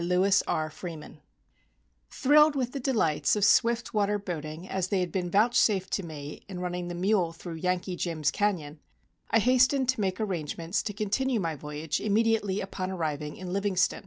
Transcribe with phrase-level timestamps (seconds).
[0.01, 1.17] CHAPTER V "CALAMITY JANE"
[2.09, 6.41] Thrilled with the delights of swift water boating as they had been vouchsafed to me
[6.49, 8.79] in running the Mule through "Yankee Jim's Canyon,"
[9.29, 13.99] I hastened to make arrangements to continue my voyage immediately upon arriving in Livingston.